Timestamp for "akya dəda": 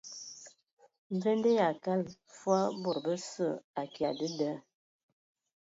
3.81-4.51